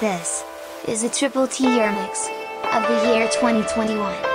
[0.00, 0.42] This
[0.88, 2.26] is a Triple T Year Mix
[2.72, 4.29] of the year 2021.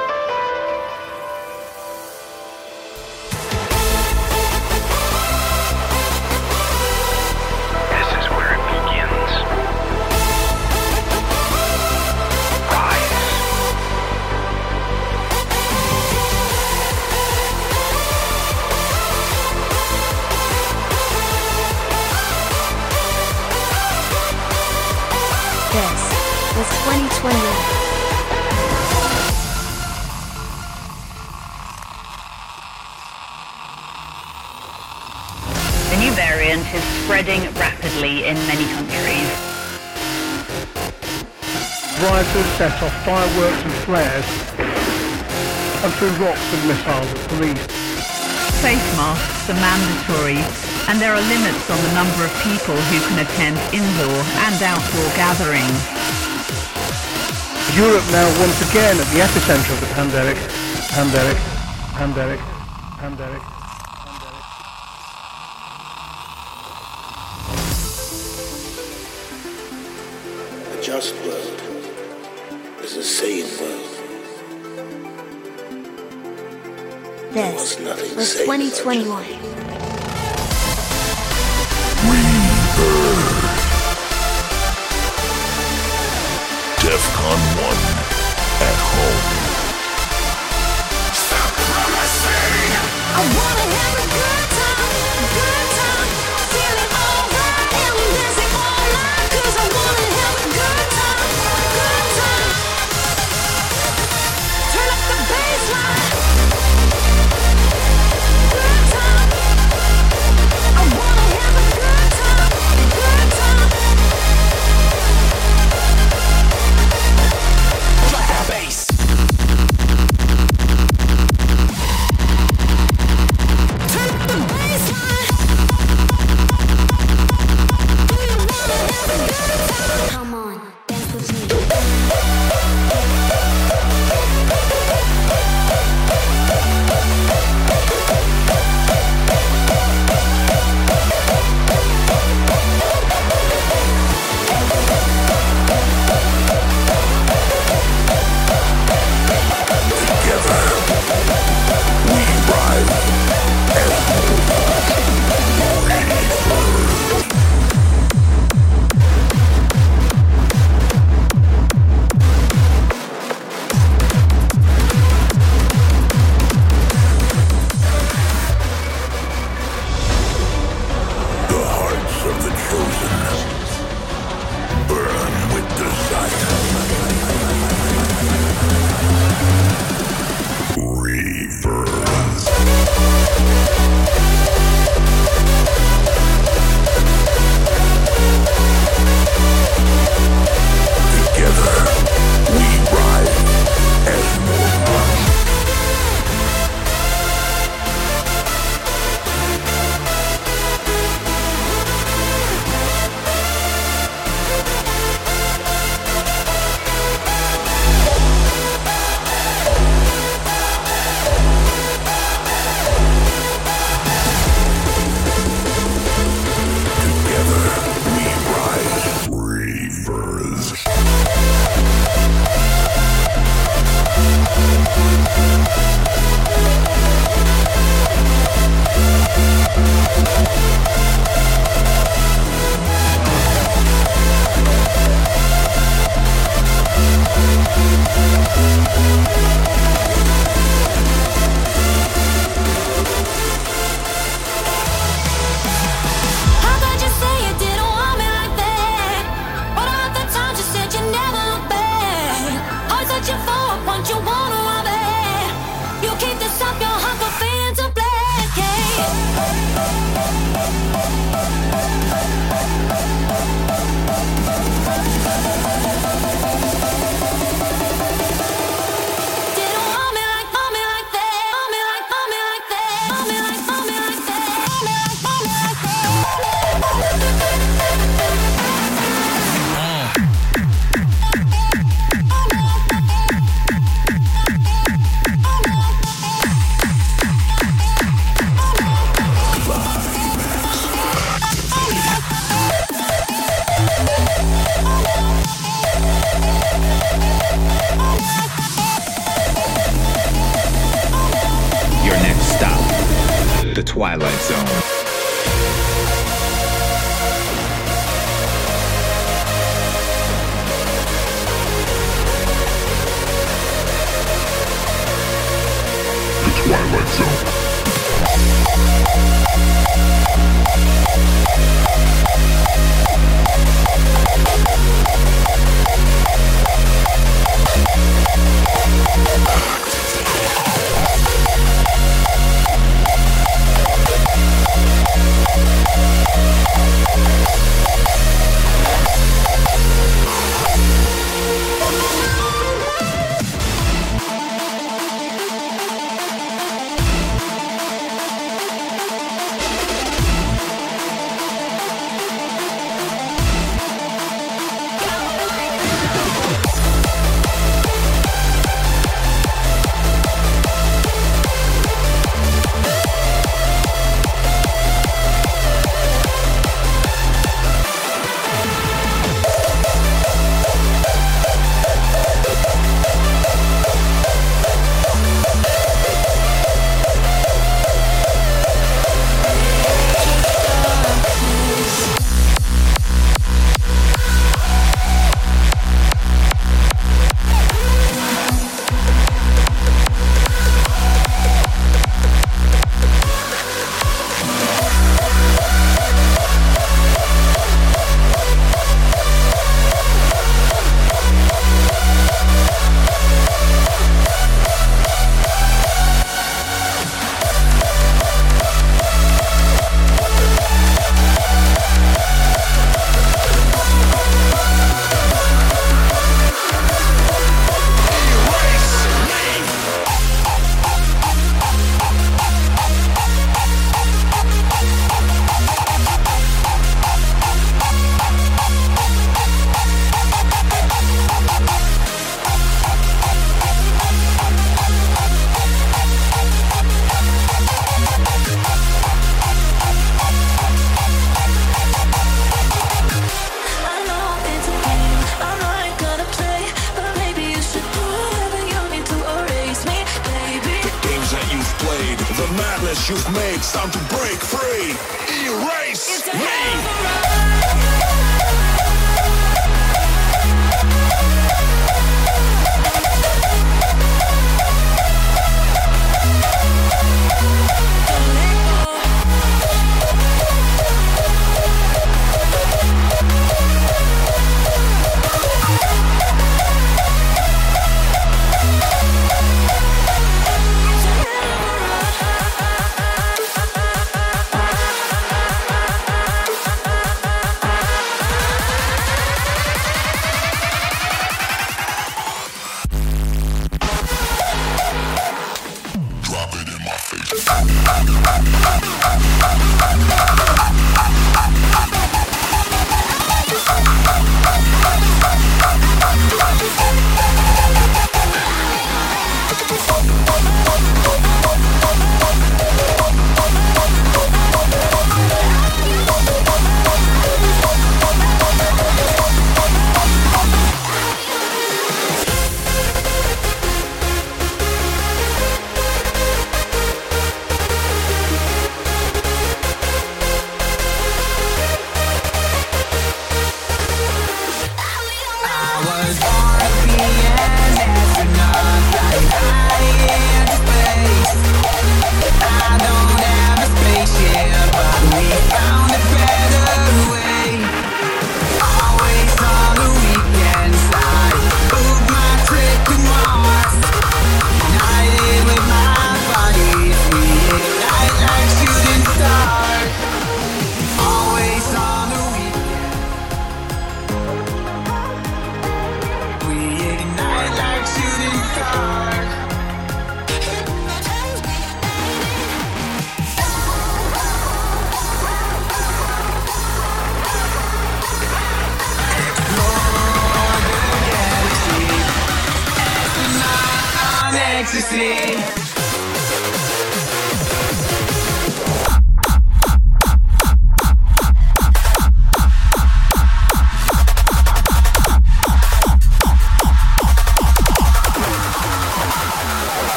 [42.65, 44.25] set off fireworks and flares
[45.85, 47.61] and threw rocks and missiles at police.
[48.65, 50.41] Face masks are mandatory
[50.89, 54.17] and there are limits on the number of people who can attend indoor
[54.49, 55.77] and outdoor gatherings.
[57.77, 60.37] Europe now once again at the epicentre of the pandemic,
[60.89, 61.37] pandemic,
[61.93, 62.39] pandemic,
[62.97, 63.54] pandemic.
[78.71, 79.25] 2021.
[82.09, 83.34] Rebirth.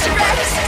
[0.00, 0.67] It's